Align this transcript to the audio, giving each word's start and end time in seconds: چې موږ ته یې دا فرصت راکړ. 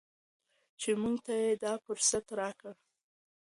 چې 0.79 0.89
موږ 1.01 1.17
ته 1.25 1.33
یې 1.43 1.51
دا 1.63 1.73
فرصت 1.85 2.25
راکړ. 2.39 2.73